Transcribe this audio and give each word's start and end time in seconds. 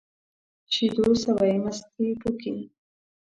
شيدو 0.73 1.07
سوى، 1.23 1.51
مستې 1.63 2.07
پوکي. 2.21 2.55